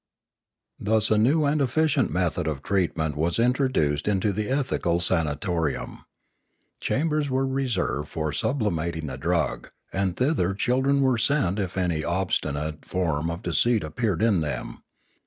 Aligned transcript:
Thus 0.79 1.11
a 1.11 1.17
new 1.19 1.45
and 1.45 1.61
efficient 1.61 2.09
method 2.09 2.47
of 2.47 2.63
treatment 2.63 3.15
was 3.15 3.37
introduced 3.37 4.07
into 4.07 4.33
the 4.33 4.49
ethical 4.49 4.99
sanatorium. 4.99 6.05
Chambers 6.79 7.29
were 7.29 7.45
reserved 7.45 8.09
for 8.09 8.33
sublimating 8.33 9.05
the 9.05 9.19
drug, 9.19 9.69
and 9.93 10.17
thither 10.17 10.55
children 10.55 11.01
were 11.01 11.19
sent 11.19 11.59
if 11.59 11.77
any 11.77 12.03
obstinate 12.03 12.83
form 12.83 13.29
of 13.29 13.43
deceit 13.43 13.83
ap 13.83 13.95
peared 13.95 14.23
in 14.23 14.39
them. 14.39 14.81